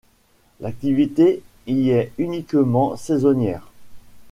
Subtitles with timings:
[0.61, 3.69] L'activité y est uniquement saisonnière.